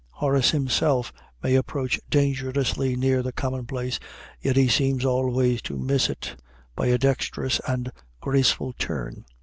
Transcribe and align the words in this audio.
Horace 0.09 0.49
himself 0.49 1.13
may 1.43 1.53
approach 1.53 1.99
dangerously 2.09 2.95
near 2.95 3.21
the 3.21 3.31
commonplace, 3.31 3.99
yet 4.41 4.55
he 4.55 4.67
seems 4.67 5.05
always 5.05 5.61
to 5.61 5.77
miss 5.77 6.09
it 6.09 6.41
by 6.75 6.87
a 6.87 6.97
dexterous 6.97 7.61
and 7.67 7.91
graceful 8.19 8.73
turn. 8.79 9.25